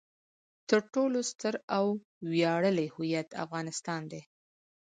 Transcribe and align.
تر 0.69 0.81
ټولو 0.93 1.19
ستر 1.31 1.53
او 1.77 1.85
ویاړلی 2.31 2.87
هویت 2.95 3.29
افغانستان 3.43 4.01
دی. 4.11 4.21